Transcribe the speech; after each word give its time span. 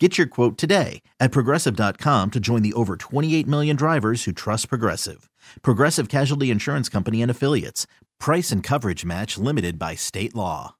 Get 0.00 0.18
your 0.18 0.26
quote 0.26 0.58
today 0.58 1.02
at 1.20 1.30
progressive.com 1.30 2.32
to 2.32 2.40
join 2.40 2.62
the 2.62 2.72
over 2.72 2.96
28 2.96 3.46
million 3.46 3.76
drivers 3.76 4.24
who 4.24 4.32
trust 4.32 4.68
Progressive. 4.68 5.30
Progressive 5.62 6.08
Casualty 6.08 6.50
Insurance 6.50 6.88
Company 6.88 7.22
and 7.22 7.30
Affiliates. 7.30 7.86
Price 8.18 8.50
and 8.50 8.60
coverage 8.60 9.04
match 9.04 9.38
limited 9.38 9.78
by 9.78 9.94
state 9.94 10.34
law. 10.34 10.74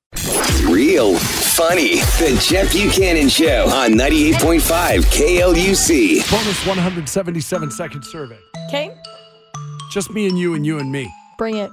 Real 0.68 1.14
funny. 1.16 1.96
The 2.18 2.36
Chet 2.44 2.72
Buchanan 2.72 3.28
Show 3.28 3.66
on 3.68 3.92
98.5 3.92 5.02
KLUC. 5.04 6.28
Bonus 6.30 6.66
177 6.66 7.70
second 7.70 8.02
survey. 8.04 8.38
Okay, 8.68 8.92
Just 9.92 10.10
me 10.10 10.26
and 10.26 10.36
you 10.36 10.54
and 10.54 10.66
you 10.66 10.80
and 10.80 10.90
me. 10.90 11.08
bring 11.38 11.56
it. 11.58 11.70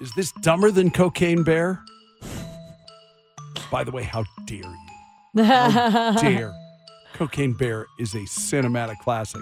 Is 0.00 0.10
this 0.16 0.32
dumber 0.42 0.72
than 0.72 0.90
Cocaine 0.90 1.44
Bear? 1.44 1.80
By 3.70 3.84
the 3.84 3.92
way, 3.92 4.02
how 4.02 4.24
dare 4.46 4.58
you? 4.58 4.87
How 5.36 6.14
oh, 6.16 6.20
dare. 6.20 6.54
Cocaine 7.14 7.52
Bear 7.52 7.86
is 7.98 8.14
a 8.14 8.18
cinematic 8.20 8.98
classic. 8.98 9.40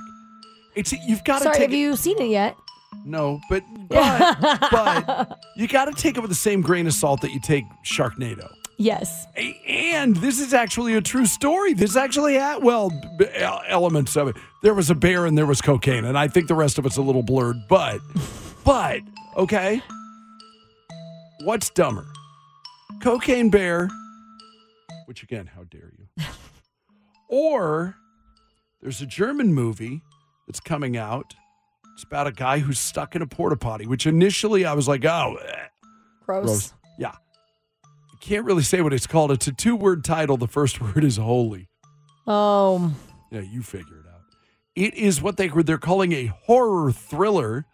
It's 0.74 0.92
you've 0.92 1.24
got 1.24 1.38
to 1.38 1.44
Sorry, 1.44 1.54
take 1.54 1.62
have 1.62 1.72
it- 1.72 1.76
you 1.78 1.96
seen 1.96 2.20
it 2.20 2.28
yet? 2.30 2.56
No, 3.04 3.40
but 3.50 3.62
but 3.88 4.40
but 4.70 5.38
you 5.56 5.68
got 5.68 5.84
to 5.86 5.92
take 5.92 6.16
it 6.16 6.20
with 6.20 6.30
the 6.30 6.34
same 6.36 6.62
grain 6.62 6.86
of 6.86 6.92
salt 6.94 7.20
that 7.22 7.30
you 7.32 7.40
take 7.40 7.64
Sharknado. 7.84 8.48
Yes. 8.78 9.26
A- 9.36 9.60
And 9.94 10.16
this 10.16 10.38
is 10.40 10.52
actually 10.54 10.94
a 10.94 11.00
true 11.00 11.26
story. 11.26 11.72
This 11.74 11.96
actually 11.96 12.34
had, 12.34 12.62
well, 12.62 12.90
b- 13.18 13.26
el- 13.34 13.62
elements 13.68 14.16
of 14.16 14.28
it. 14.28 14.36
There 14.62 14.74
was 14.74 14.88
a 14.90 14.94
bear 14.94 15.24
and 15.26 15.36
there 15.36 15.46
was 15.46 15.60
cocaine, 15.62 16.04
and 16.04 16.16
I 16.18 16.28
think 16.28 16.48
the 16.48 16.54
rest 16.54 16.78
of 16.78 16.84
it's 16.86 16.96
a 16.96 17.02
little 17.02 17.22
blurred, 17.22 17.56
but, 17.68 18.00
but, 18.64 19.00
okay. 19.36 19.80
What's 21.44 21.70
dumber? 21.70 22.06
Cocaine 23.02 23.50
Bear, 23.50 23.88
which 25.06 25.22
again, 25.22 25.46
how 25.54 25.64
dare 25.64 25.92
you? 25.98 26.24
or 27.28 27.96
there's 28.80 29.00
a 29.00 29.06
German 29.06 29.54
movie 29.54 30.02
that's 30.46 30.60
coming 30.60 30.96
out. 30.96 31.34
It's 31.94 32.04
about 32.04 32.26
a 32.26 32.32
guy 32.32 32.58
who's 32.58 32.78
stuck 32.78 33.16
in 33.16 33.22
a 33.22 33.26
porta 33.26 33.56
potty, 33.56 33.86
which 33.86 34.06
initially 34.06 34.64
I 34.64 34.74
was 34.74 34.86
like, 34.86 35.04
oh, 35.04 35.36
eh. 35.36 35.66
Gross. 36.24 36.44
Gross. 36.44 36.74
Yeah. 36.98 37.12
You 38.12 38.18
can't 38.20 38.44
really 38.44 38.62
say 38.62 38.82
what 38.82 38.92
it's 38.92 39.06
called. 39.06 39.30
It's 39.32 39.46
a 39.46 39.52
two 39.52 39.76
word 39.76 40.04
title. 40.04 40.36
The 40.36 40.48
first 40.48 40.80
word 40.80 41.04
is 41.04 41.16
holy. 41.16 41.68
Oh, 42.26 42.92
Yeah, 43.30 43.40
you 43.40 43.62
figure 43.62 44.00
it 44.00 44.06
out. 44.12 44.20
It 44.74 44.94
is 44.94 45.22
what 45.22 45.36
they 45.36 45.48
they're 45.48 45.78
calling 45.78 46.12
a 46.12 46.26
horror 46.26 46.92
thriller, 46.92 47.64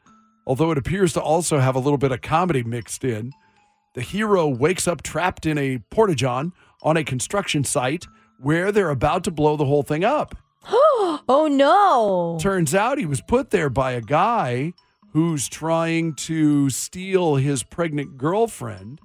although 0.46 0.70
it 0.70 0.78
appears 0.78 1.14
to 1.14 1.20
also 1.20 1.58
have 1.58 1.74
a 1.74 1.80
little 1.80 1.98
bit 1.98 2.12
of 2.12 2.20
comedy 2.20 2.62
mixed 2.62 3.02
in. 3.02 3.32
The 3.94 4.02
hero 4.02 4.46
wakes 4.46 4.86
up 4.86 5.02
trapped 5.02 5.46
in 5.46 5.58
a 5.58 5.78
porta-john 5.90 6.52
on 6.82 6.96
a 6.96 7.04
construction 7.04 7.64
site 7.64 8.06
where 8.38 8.72
they're 8.72 8.90
about 8.90 9.24
to 9.24 9.30
blow 9.30 9.56
the 9.56 9.64
whole 9.64 9.82
thing 9.82 10.04
up. 10.04 10.36
oh 10.68 11.48
no. 11.50 12.38
Turns 12.40 12.74
out 12.74 12.98
he 12.98 13.06
was 13.06 13.20
put 13.20 13.50
there 13.50 13.70
by 13.70 13.92
a 13.92 14.00
guy 14.00 14.72
who's 15.12 15.48
trying 15.48 16.14
to 16.14 16.70
steal 16.70 17.36
his 17.36 17.62
pregnant 17.62 18.16
girlfriend, 18.16 19.00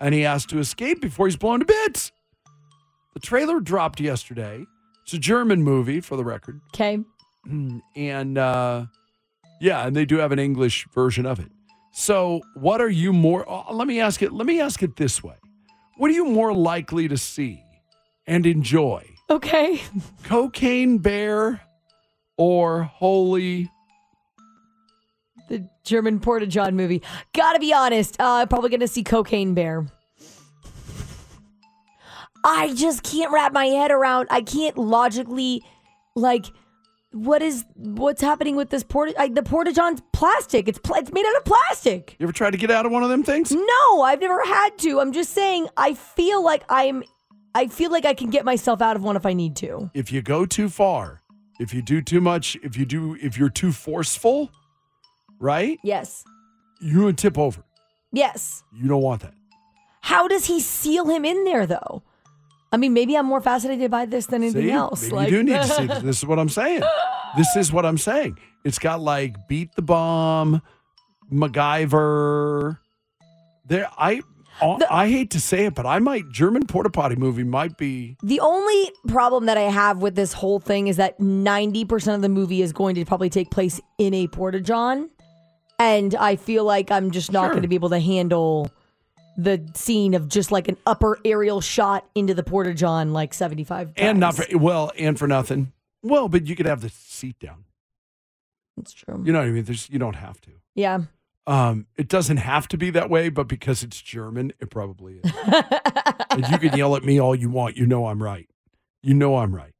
and 0.00 0.14
he 0.14 0.22
has 0.22 0.44
to 0.46 0.58
escape 0.58 1.00
before 1.00 1.26
he's 1.26 1.36
blown 1.36 1.60
to 1.60 1.64
bits. 1.64 2.10
The 3.14 3.20
trailer 3.20 3.60
dropped 3.60 4.00
yesterday. 4.00 4.64
It's 5.04 5.12
a 5.14 5.18
German 5.18 5.62
movie, 5.62 6.00
for 6.00 6.16
the 6.16 6.24
record. 6.24 6.60
Okay. 6.74 6.98
And 7.94 8.38
uh, 8.38 8.86
yeah, 9.60 9.86
and 9.86 9.94
they 9.94 10.04
do 10.06 10.16
have 10.16 10.32
an 10.32 10.38
English 10.38 10.86
version 10.94 11.26
of 11.26 11.38
it. 11.38 11.52
So, 11.92 12.40
what 12.54 12.80
are 12.80 12.88
you 12.88 13.12
more? 13.12 13.48
uh, 13.48 13.70
let 13.72 13.86
me 13.86 14.00
ask 14.00 14.22
it. 14.22 14.32
Let 14.32 14.46
me 14.46 14.60
ask 14.60 14.82
it 14.82 14.96
this 14.96 15.22
way: 15.22 15.36
What 15.96 16.10
are 16.10 16.14
you 16.14 16.24
more 16.24 16.52
likely 16.52 17.08
to 17.08 17.16
see 17.16 17.62
and 18.26 18.46
enjoy? 18.46 19.08
Okay. 19.30 19.80
Cocaine 20.24 20.98
Bear 20.98 21.60
or 22.36 22.82
Holy 22.82 23.70
The 25.48 25.68
German 25.84 26.20
Porta 26.20 26.46
John 26.46 26.74
movie. 26.76 27.02
Gotta 27.32 27.58
be 27.58 27.72
honest. 27.72 28.16
Uh, 28.18 28.44
probably 28.46 28.70
gonna 28.70 28.88
see 28.88 29.04
Cocaine 29.04 29.54
Bear. 29.54 29.86
I 32.44 32.74
just 32.74 33.02
can't 33.02 33.32
wrap 33.32 33.52
my 33.52 33.66
head 33.66 33.90
around. 33.90 34.28
I 34.30 34.42
can't 34.42 34.76
logically, 34.76 35.62
like, 36.14 36.46
what 37.14 37.42
is 37.42 37.64
what's 37.76 38.20
happening 38.20 38.56
with 38.56 38.70
this 38.70 38.82
porta? 38.82 39.14
I, 39.18 39.28
the 39.28 39.42
Porta 39.42 39.72
John's 39.72 40.02
plastic. 40.12 40.68
It's 40.68 40.78
pla- 40.78 40.98
it's 40.98 41.12
made 41.12 41.24
out 41.24 41.36
of 41.36 41.44
plastic. 41.44 42.16
You 42.18 42.24
ever 42.24 42.32
tried 42.32 42.50
to 42.50 42.58
get 42.58 42.70
out 42.70 42.86
of 42.86 42.92
one 42.92 43.02
of 43.04 43.08
them 43.08 43.22
things? 43.22 43.52
No, 43.52 44.02
I've 44.02 44.20
never 44.20 44.44
had 44.44 44.76
to. 44.78 45.00
I'm 45.00 45.12
just 45.12 45.30
saying. 45.30 45.68
I 45.76 45.94
feel 45.94 46.42
like 46.42 46.64
I'm. 46.68 47.04
I 47.54 47.68
feel 47.68 47.92
like 47.92 48.04
I 48.04 48.14
can 48.14 48.30
get 48.30 48.44
myself 48.44 48.82
out 48.82 48.96
of 48.96 49.04
one 49.04 49.14
if 49.14 49.24
I 49.24 49.32
need 49.32 49.54
to. 49.56 49.90
If 49.94 50.10
you 50.10 50.22
go 50.22 50.44
too 50.44 50.68
far, 50.68 51.22
if 51.60 51.72
you 51.72 51.82
do 51.82 52.02
too 52.02 52.20
much, 52.20 52.56
if 52.64 52.76
you 52.76 52.84
do, 52.84 53.16
if 53.22 53.38
you're 53.38 53.48
too 53.48 53.70
forceful, 53.70 54.50
right? 55.38 55.78
Yes. 55.84 56.24
You 56.80 57.04
would 57.04 57.16
tip 57.16 57.38
over. 57.38 57.62
Yes. 58.12 58.64
You 58.72 58.88
don't 58.88 59.02
want 59.02 59.22
that. 59.22 59.34
How 60.00 60.26
does 60.26 60.46
he 60.46 60.60
seal 60.60 61.08
him 61.08 61.24
in 61.24 61.44
there, 61.44 61.64
though? 61.66 62.02
I 62.74 62.76
mean, 62.76 62.92
maybe 62.92 63.16
I'm 63.16 63.26
more 63.26 63.40
fascinated 63.40 63.88
by 63.90 64.04
this 64.06 64.26
than 64.26 64.42
anything 64.42 64.62
See? 64.64 64.70
else. 64.72 65.10
Maybe 65.12 65.24
you 65.30 65.38
do 65.38 65.42
need 65.44 65.52
to 65.62 65.64
see 65.78 65.86
this. 65.86 66.02
This 66.02 66.18
is 66.18 66.26
what 66.26 66.38
I'm 66.40 66.48
saying. 66.48 66.82
This 67.36 67.54
is 67.56 67.72
what 67.72 67.86
I'm 67.86 67.98
saying. 67.98 68.36
It's 68.64 68.78
got 68.80 69.00
like 69.00 69.36
beat 69.48 69.74
the 69.76 69.82
bomb, 69.82 70.60
MacGyver. 71.32 72.78
There, 73.66 73.88
I, 73.96 74.20
uh, 74.60 74.78
I 74.90 75.08
hate 75.08 75.30
to 75.30 75.40
say 75.40 75.66
it, 75.66 75.74
but 75.74 75.86
I 75.86 75.98
might 75.98 76.28
German 76.30 76.66
porta 76.66 76.90
potty 76.90 77.16
movie 77.16 77.44
might 77.44 77.76
be. 77.78 78.16
The 78.22 78.40
only 78.40 78.90
problem 79.08 79.46
that 79.46 79.56
I 79.56 79.62
have 79.62 79.98
with 80.02 80.14
this 80.16 80.32
whole 80.32 80.58
thing 80.60 80.88
is 80.88 80.96
that 80.96 81.18
90% 81.20 82.14
of 82.14 82.22
the 82.22 82.28
movie 82.28 82.60
is 82.62 82.72
going 82.72 82.94
to 82.96 83.04
probably 83.04 83.30
take 83.30 83.50
place 83.50 83.80
in 83.98 84.14
a 84.14 84.26
porta 84.28 84.60
john. 84.60 85.10
And 85.78 86.14
I 86.14 86.36
feel 86.36 86.64
like 86.64 86.90
I'm 86.90 87.10
just 87.10 87.32
not 87.32 87.44
Sure. 87.46 87.50
going 87.50 87.62
to 87.62 87.68
be 87.68 87.74
able 87.74 87.90
to 87.90 87.98
handle 88.00 88.70
the 89.36 89.66
scene 89.74 90.14
of 90.14 90.28
just 90.28 90.52
like 90.52 90.68
an 90.68 90.76
upper 90.86 91.18
aerial 91.24 91.60
shot 91.60 92.06
into 92.14 92.34
the 92.34 92.42
porta 92.42 92.74
john 92.74 93.12
like 93.12 93.34
75 93.34 93.88
times. 93.88 93.94
And 93.96 94.20
not 94.20 94.34
for 94.34 94.46
well, 94.56 94.92
and 94.98 95.18
for 95.18 95.26
nothing. 95.26 95.72
Well, 96.02 96.28
but 96.28 96.46
you 96.46 96.54
could 96.54 96.66
have 96.66 96.82
the 96.82 96.90
seat 96.90 97.38
down. 97.38 97.64
It's 98.78 98.92
true. 98.92 99.22
You 99.24 99.32
know 99.32 99.38
what 99.38 99.48
I 99.48 99.50
mean? 99.50 99.64
There's, 99.64 99.88
you 99.88 99.98
don't 99.98 100.16
have 100.16 100.40
to. 100.42 100.50
Yeah. 100.74 101.00
Um, 101.46 101.86
it 101.96 102.08
doesn't 102.08 102.38
have 102.38 102.68
to 102.68 102.78
be 102.78 102.90
that 102.90 103.10
way, 103.10 103.28
but 103.28 103.48
because 103.48 103.82
it's 103.82 104.00
German, 104.00 104.52
it 104.60 104.70
probably 104.70 105.20
is. 105.22 105.32
and 106.30 106.48
you 106.48 106.58
can 106.58 106.76
yell 106.76 106.96
at 106.96 107.04
me 107.04 107.20
all 107.20 107.34
you 107.34 107.50
want. 107.50 107.76
You 107.76 107.86
know 107.86 108.06
I'm 108.06 108.22
right. 108.22 108.48
You 109.02 109.14
know 109.14 109.36
I'm 109.36 109.54
right. 109.54 109.73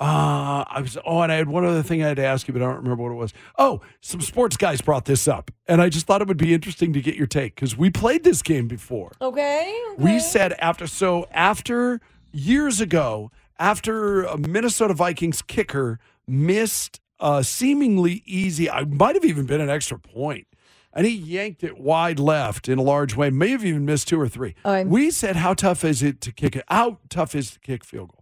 Uh, 0.00 0.64
I 0.66 0.80
was, 0.80 0.96
oh, 1.04 1.20
and 1.20 1.30
I 1.30 1.34
had 1.34 1.48
one 1.48 1.62
other 1.66 1.82
thing 1.82 2.02
I 2.02 2.08
had 2.08 2.16
to 2.16 2.24
ask 2.24 2.48
you, 2.48 2.54
but 2.54 2.62
I 2.62 2.66
don't 2.66 2.76
remember 2.76 3.02
what 3.02 3.12
it 3.12 3.16
was. 3.16 3.34
Oh, 3.58 3.82
some 4.00 4.22
sports 4.22 4.56
guys 4.56 4.80
brought 4.80 5.04
this 5.04 5.28
up, 5.28 5.50
and 5.68 5.82
I 5.82 5.90
just 5.90 6.06
thought 6.06 6.22
it 6.22 6.28
would 6.28 6.38
be 6.38 6.54
interesting 6.54 6.94
to 6.94 7.02
get 7.02 7.16
your 7.16 7.26
take 7.26 7.54
because 7.54 7.76
we 7.76 7.90
played 7.90 8.24
this 8.24 8.40
game 8.40 8.66
before. 8.66 9.12
Okay. 9.20 9.78
We 9.98 10.18
said 10.18 10.54
after, 10.54 10.86
so 10.86 11.26
after 11.32 12.00
years 12.32 12.80
ago, 12.80 13.30
after 13.58 14.22
a 14.22 14.38
Minnesota 14.38 14.94
Vikings 14.94 15.42
kicker 15.42 15.98
missed 16.26 16.98
a 17.18 17.44
seemingly 17.44 18.22
easy, 18.24 18.70
I 18.70 18.84
might 18.84 19.16
have 19.16 19.24
even 19.26 19.44
been 19.44 19.60
an 19.60 19.68
extra 19.68 19.98
point, 19.98 20.46
and 20.94 21.06
he 21.06 21.12
yanked 21.12 21.62
it 21.62 21.78
wide 21.78 22.18
left 22.18 22.70
in 22.70 22.78
a 22.78 22.82
large 22.82 23.16
way, 23.16 23.28
may 23.28 23.50
have 23.50 23.66
even 23.66 23.84
missed 23.84 24.08
two 24.08 24.18
or 24.18 24.28
three. 24.28 24.54
Okay. 24.64 24.88
We 24.88 25.10
said, 25.10 25.36
how 25.36 25.52
tough 25.52 25.84
is 25.84 26.02
it 26.02 26.22
to 26.22 26.32
kick 26.32 26.56
it? 26.56 26.64
How 26.68 27.00
tough 27.10 27.34
is 27.34 27.50
to 27.50 27.60
kick 27.60 27.84
field 27.84 28.12
goal? 28.12 28.19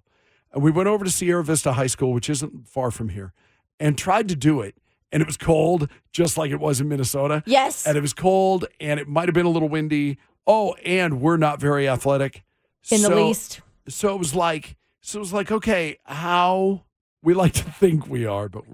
We 0.55 0.71
went 0.71 0.89
over 0.89 1.05
to 1.05 1.11
Sierra 1.11 1.45
Vista 1.45 1.73
High 1.73 1.87
School, 1.87 2.12
which 2.12 2.31
isn't 2.31 2.69
far 2.69 2.91
from 2.91 3.11
here, 3.11 3.33
and 3.79 3.99
tried 3.99 4.29
to 4.29 4.37
do 4.37 4.61
it. 4.61 4.75
And 5.11 5.23
it 5.23 5.27
was 5.27 5.37
cold, 5.39 5.89
just 6.12 6.37
like 6.37 6.50
it 6.50 6.61
was 6.61 6.81
in 6.81 6.89
Minnesota. 6.89 7.43
Yes. 7.47 7.87
And 7.87 7.97
it 7.97 8.00
was 8.00 8.12
cold, 8.12 8.67
and 8.79 9.00
it 9.00 9.09
might 9.09 9.27
have 9.27 9.35
been 9.35 9.47
a 9.47 9.50
little 9.50 9.69
windy. 9.69 10.19
Oh, 10.47 10.75
and 10.85 11.21
we're 11.21 11.39
not 11.39 11.61
very 11.61 11.89
athletic. 11.89 12.45
In 12.91 13.03
the 13.03 13.15
least. 13.15 13.61
So 13.89 14.15
it 14.15 14.19
was 14.19 14.35
like, 14.35 14.77
so 15.00 15.19
it 15.19 15.21
was 15.21 15.33
like, 15.33 15.50
okay, 15.50 15.97
how 16.05 16.85
we 17.23 17.35
like 17.35 17.53
to 17.55 17.65
think 17.65 18.06
we 18.06 18.27
are, 18.27 18.49
but 18.49 18.65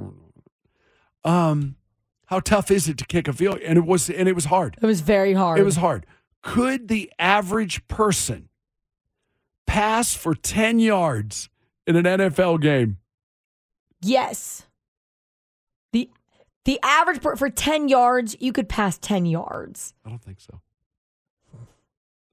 um, 1.25 1.77
how 2.27 2.41
tough 2.41 2.71
is 2.71 2.89
it 2.89 2.99
to 2.99 3.07
kick 3.07 3.29
a 3.29 3.33
field? 3.33 3.59
And 3.61 3.79
it 3.79 3.87
was, 3.87 4.11
and 4.11 4.29
it 4.29 4.35
was 4.35 4.47
hard. 4.47 4.77
It 4.81 4.87
was 4.87 5.01
very 5.01 5.35
hard. 5.35 5.59
It 5.59 5.65
was 5.65 5.77
hard. 5.77 6.07
Could 6.43 6.89
the 6.89 7.13
average 7.19 7.87
person 7.89 8.49
pass 9.67 10.15
for 10.15 10.35
10 10.35 10.79
yards 10.79 11.49
in 11.87 11.97
an 11.97 12.05
NFL 12.05 12.61
game? 12.61 12.99
Yes. 14.01 14.67
The 15.93 16.11
The 16.65 16.79
average 16.83 17.21
per, 17.23 17.37
for 17.37 17.51
10 17.51 17.89
yards, 17.89 18.37
you 18.41 18.53
could 18.53 18.69
pass 18.69 18.99
10 18.99 19.27
yards. 19.27 19.95
I 20.05 20.09
don't 20.11 20.23
think 20.23 20.41
so. 20.41 20.61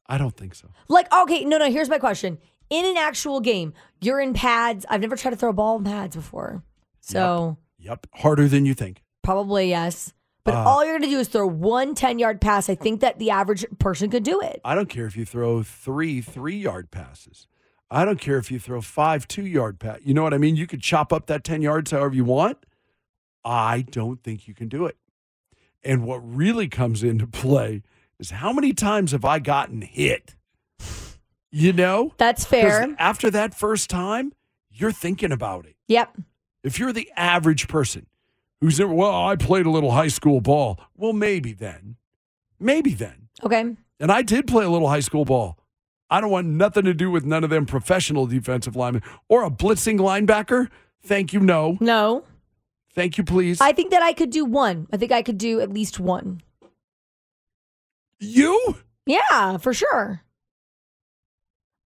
I 0.07 0.17
don't 0.17 0.35
think 0.35 0.55
so. 0.55 0.67
Like, 0.89 1.11
okay, 1.13 1.45
no, 1.45 1.57
no, 1.57 1.71
here's 1.71 1.89
my 1.89 1.99
question. 1.99 2.37
In 2.69 2.85
an 2.85 2.97
actual 2.97 3.39
game, 3.39 3.73
you're 4.01 4.19
in 4.19 4.33
pads. 4.33 4.85
I've 4.89 5.01
never 5.01 5.15
tried 5.15 5.31
to 5.31 5.37
throw 5.37 5.49
a 5.49 5.53
ball 5.53 5.77
in 5.77 5.83
pads 5.83 6.15
before. 6.15 6.63
So 6.99 7.57
Yep. 7.79 8.07
Harder 8.15 8.47
than 8.47 8.65
you 8.65 8.73
think. 8.73 9.01
probably 9.23 9.69
yes. 9.69 10.13
But 10.43 10.55
Uh. 10.55 10.63
all 10.67 10.83
you're 10.83 10.97
going 10.97 11.09
to 11.09 11.15
do 11.15 11.19
is 11.19 11.27
throw 11.27 11.47
one 11.47 11.93
10 11.95 12.17
yard 12.19 12.41
pass. 12.41 12.69
I 12.69 12.75
think 12.75 13.01
that 13.01 13.19
the 13.19 13.29
average 13.31 13.65
person 13.79 14.09
could 14.09 14.23
do 14.23 14.41
it. 14.41 14.59
I 14.65 14.73
don't 14.75 14.89
care 14.89 15.05
if 15.05 15.15
you 15.15 15.23
throw 15.25 15.61
three 15.63 16.21
three 16.21 16.57
yard 16.57 16.89
passes. 16.91 17.47
I 17.93 18.05
don't 18.05 18.21
care 18.21 18.37
if 18.37 18.49
you 18.49 18.57
throw 18.57 18.79
five 18.79 19.27
two 19.27 19.45
yard 19.45 19.77
pass. 19.77 19.99
You 20.03 20.13
know 20.13 20.23
what 20.23 20.33
I 20.33 20.37
mean? 20.37 20.55
You 20.55 20.65
could 20.65 20.81
chop 20.81 21.11
up 21.11 21.27
that 21.27 21.43
10 21.43 21.61
yards 21.61 21.91
however 21.91 22.15
you 22.15 22.23
want. 22.23 22.57
I 23.43 23.81
don't 23.81 24.23
think 24.23 24.47
you 24.47 24.53
can 24.53 24.69
do 24.69 24.85
it. 24.85 24.95
And 25.83 26.05
what 26.05 26.19
really 26.19 26.69
comes 26.69 27.03
into 27.03 27.27
play 27.27 27.83
is 28.17 28.31
how 28.31 28.53
many 28.53 28.71
times 28.71 29.11
have 29.11 29.25
I 29.25 29.39
gotten 29.39 29.81
hit? 29.81 30.35
You 31.51 31.73
know? 31.73 32.13
That's 32.17 32.45
fair. 32.45 32.95
After 32.97 33.29
that 33.31 33.53
first 33.53 33.89
time, 33.89 34.31
you're 34.69 34.93
thinking 34.93 35.33
about 35.33 35.65
it. 35.65 35.75
Yep. 35.89 36.17
If 36.63 36.79
you're 36.79 36.93
the 36.93 37.11
average 37.17 37.67
person 37.67 38.05
who's 38.61 38.79
never, 38.79 38.93
well, 38.93 39.27
I 39.27 39.35
played 39.35 39.65
a 39.65 39.69
little 39.69 39.91
high 39.91 40.07
school 40.07 40.39
ball. 40.39 40.79
Well, 40.95 41.11
maybe 41.11 41.51
then. 41.51 41.97
Maybe 42.57 42.93
then. 42.93 43.27
Okay. 43.43 43.75
And 43.99 44.11
I 44.11 44.21
did 44.21 44.47
play 44.47 44.63
a 44.63 44.69
little 44.69 44.87
high 44.87 45.01
school 45.01 45.25
ball. 45.25 45.57
I 46.11 46.19
don't 46.19 46.29
want 46.29 46.45
nothing 46.47 46.83
to 46.83 46.93
do 46.93 47.09
with 47.09 47.25
none 47.25 47.43
of 47.45 47.49
them 47.49 47.65
professional 47.65 48.27
defensive 48.27 48.75
linemen 48.75 49.01
or 49.29 49.43
a 49.45 49.49
blitzing 49.49 49.97
linebacker. 49.97 50.69
Thank 51.03 51.31
you, 51.33 51.39
no. 51.39 51.77
No. 51.79 52.25
Thank 52.93 53.17
you, 53.17 53.23
please. 53.23 53.61
I 53.61 53.71
think 53.71 53.91
that 53.91 54.03
I 54.03 54.11
could 54.11 54.29
do 54.29 54.43
one. 54.43 54.87
I 54.91 54.97
think 54.97 55.13
I 55.13 55.21
could 55.21 55.37
do 55.37 55.61
at 55.61 55.71
least 55.71 55.99
one. 55.99 56.41
you? 58.19 58.75
Yeah, 59.05 59.57
for 59.57 59.73
sure. 59.73 60.21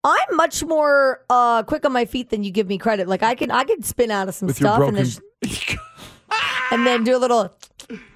I'm 0.03 0.35
much 0.35 0.63
more 0.63 1.23
uh, 1.29 1.63
quick 1.63 1.85
on 1.85 1.91
my 1.93 2.05
feet 2.05 2.29
than 2.29 2.43
you 2.43 2.51
give 2.51 2.67
me 2.67 2.77
credit. 2.77 3.07
Like 3.07 3.23
I 3.23 3.35
can, 3.35 3.51
I 3.51 3.63
can 3.63 3.81
spin 3.83 4.11
out 4.11 4.27
of 4.27 4.35
some 4.35 4.47
With 4.47 4.59
your 4.59 4.69
stuff 4.69 4.87
and 4.87 4.97
then, 4.97 5.05
sh- 5.49 5.77
and 6.71 6.85
then 6.85 7.03
do 7.03 7.15
a 7.15 7.19
little 7.19 7.55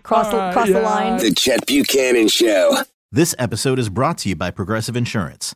cross 0.04 0.30
the, 0.32 0.38
Uh, 0.38 0.54
cross 0.54 0.68
the 0.68 0.82
line. 0.82 1.18
The 1.18 1.34
Chet 1.34 1.66
Buchanan 1.66 2.28
Show. 2.28 2.78
This 3.12 3.34
episode 3.40 3.80
is 3.80 3.90
brought 3.90 4.18
to 4.20 4.30
you 4.30 4.36
by 4.36 4.52
Progressive 4.52 4.96
Insurance. 4.96 5.56